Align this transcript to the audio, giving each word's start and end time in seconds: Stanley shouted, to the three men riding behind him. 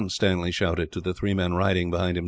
Stanley 0.09 0.51
shouted, 0.51 0.91
to 0.93 0.99
the 1.01 1.13
three 1.13 1.33
men 1.35 1.53
riding 1.53 1.91
behind 1.91 2.17
him. 2.17 2.19